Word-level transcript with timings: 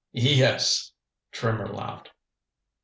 "Yes." 0.13 0.93
Trimmer 1.31 1.67
laughed. 1.67 2.09